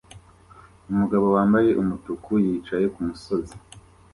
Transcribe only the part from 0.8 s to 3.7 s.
Umugabo wambaye umutuku yicaye kumusozi